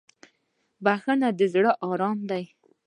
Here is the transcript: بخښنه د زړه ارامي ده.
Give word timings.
بخښنه 0.83 1.29
د 1.37 1.41
زړه 1.53 1.71
ارامي 1.89 2.25
ده. 2.29 2.39